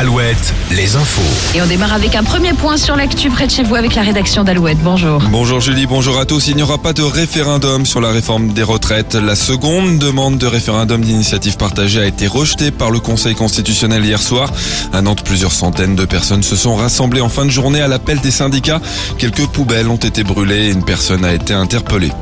[0.00, 1.20] Alouette, les infos.
[1.54, 4.00] Et on démarre avec un premier point sur l'actu près de chez vous avec la
[4.00, 4.78] rédaction d'Alouette.
[4.82, 5.20] Bonjour.
[5.30, 6.48] Bonjour Julie, bonjour à tous.
[6.48, 9.14] Il n'y aura pas de référendum sur la réforme des retraites.
[9.14, 14.22] La seconde demande de référendum d'initiative partagée a été rejetée par le Conseil constitutionnel hier
[14.22, 14.50] soir.
[14.94, 18.20] À Nantes, plusieurs centaines de personnes se sont rassemblées en fin de journée à l'appel
[18.20, 18.80] des syndicats.
[19.18, 22.12] Quelques poubelles ont été brûlées et une personne a été interpellée.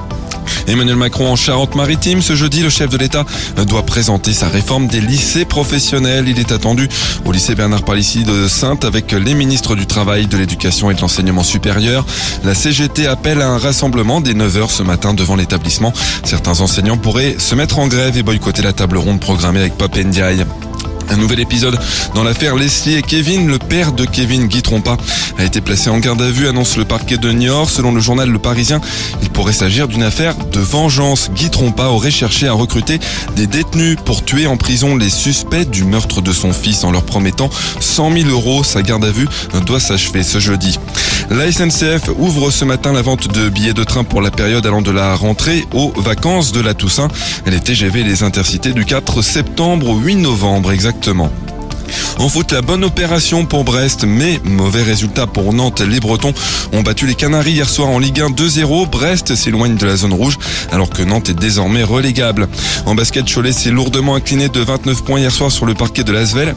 [0.67, 2.23] Emmanuel Macron en Charente-Maritime.
[2.23, 3.25] Ce jeudi, le chef de l'État
[3.67, 6.29] doit présenter sa réforme des lycées professionnels.
[6.29, 6.89] Il est attendu
[7.25, 11.01] au lycée Bernard Palissy de Sainte avec les ministres du Travail, de l'Éducation et de
[11.01, 12.05] l'Enseignement supérieur.
[12.45, 15.93] La CGT appelle à un rassemblement dès 9h ce matin devant l'établissement.
[16.25, 19.97] Certains enseignants pourraient se mettre en grève et boycotter la table ronde programmée avec Pop
[19.97, 20.45] Ndiaye.
[21.11, 21.79] Un nouvel épisode
[22.15, 23.49] dans l'affaire Leslie et Kevin.
[23.49, 24.97] Le père de Kevin, Guy Trompa,
[25.39, 27.71] a été placé en garde à vue, annonce le parquet de Niort.
[27.71, 28.81] Selon le journal Le Parisien,
[29.23, 31.31] il pourrait s'agir d'une affaire de vengeance.
[31.35, 33.01] Guy Trompa aurait cherché à recruter
[33.37, 37.05] des détenus pour tuer en prison les suspects du meurtre de son fils en leur
[37.05, 37.49] promettant
[37.81, 38.63] 100 000 euros.
[38.63, 39.29] Sa garde à vue
[39.67, 40.79] doit s'achever ce jeudi.
[41.31, 44.83] La SNCF ouvre ce matin la vente de billets de train pour la période allant
[44.83, 47.09] de la rentrée aux vacances de la Toussaint.
[47.47, 51.31] Les TGV et les intercités du 4 septembre au 8 novembre exactement.
[52.19, 55.81] En foot, la bonne opération pour Brest, mais mauvais résultat pour Nantes.
[55.81, 56.35] Les Bretons
[56.73, 58.89] ont battu les Canaries hier soir en Ligue 1 2-0.
[58.89, 60.39] Brest s'éloigne de la zone rouge,
[60.73, 62.49] alors que Nantes est désormais relégable.
[62.87, 66.13] En basket, Cholet s'est lourdement incliné de 29 points hier soir sur le parquet de
[66.13, 66.55] l'Asvel.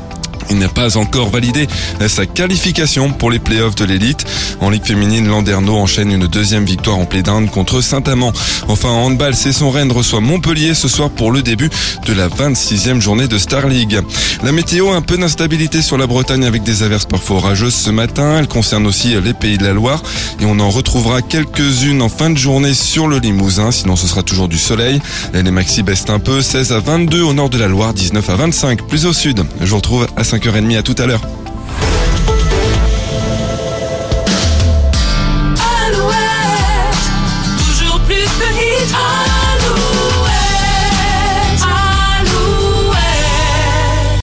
[0.50, 1.67] Il n'a pas encore validé
[2.08, 4.25] sa qualification pour les playoffs de l'élite.
[4.59, 8.31] En Ligue féminine, Landerneau enchaîne une deuxième victoire en d'Inde contre Saint-Amand.
[8.67, 11.69] Enfin, en handball, son Rennes reçoit Montpellier ce soir pour le début
[12.06, 14.00] de la 26e journée de Star League.
[14.44, 18.38] La météo, un peu d'instabilité sur la Bretagne avec des averses parfois orageuses ce matin.
[18.39, 20.02] Elle concerne aussi les pays de la Loire
[20.39, 23.72] et on en retrouvera quelques-unes en fin de journée sur le Limousin.
[23.72, 25.02] Sinon, ce sera toujours du soleil.
[25.34, 28.36] Les maxi baissent un peu, 16 à 22 au nord de la Loire, 19 à
[28.36, 29.44] 25 plus au sud.
[29.59, 31.41] Je vous retrouve à 5h30 à tout à l'heure.